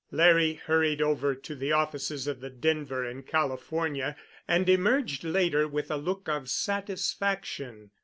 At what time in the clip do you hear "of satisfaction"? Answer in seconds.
6.27-7.91